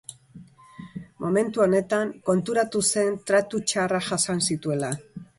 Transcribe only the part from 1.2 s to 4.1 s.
Momentu honetan konturatu zen tratu txarrak